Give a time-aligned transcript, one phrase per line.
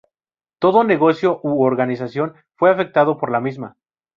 [0.63, 3.77] Todo negocio u organización fue afectado por la misma.